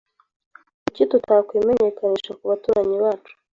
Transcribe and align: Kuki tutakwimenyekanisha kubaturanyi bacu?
Kuki 0.83 1.03
tutakwimenyekanisha 1.11 2.31
kubaturanyi 2.39 2.95
bacu? 3.03 3.33